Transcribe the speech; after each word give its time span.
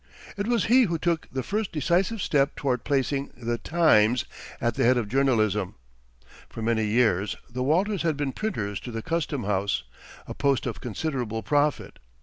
It 0.35 0.47
was 0.47 0.65
he 0.65 0.85
who 0.85 0.97
took 0.97 1.29
the 1.31 1.43
first 1.43 1.71
decisive 1.71 2.23
step 2.23 2.55
toward 2.55 2.83
placing 2.83 3.29
"The 3.37 3.59
Times" 3.59 4.25
at 4.59 4.73
the 4.73 4.83
head 4.83 4.97
of 4.97 5.07
journalism. 5.07 5.75
For 6.49 6.63
many 6.63 6.85
years 6.87 7.35
the 7.47 7.61
Walters 7.61 8.01
had 8.01 8.17
been 8.17 8.31
printers 8.31 8.79
to 8.79 8.91
the 8.91 9.03
custom 9.03 9.43
house, 9.43 9.83
a 10.25 10.33
post 10.33 10.65
of 10.65 10.81
considerable 10.81 11.43
profit. 11.43 11.99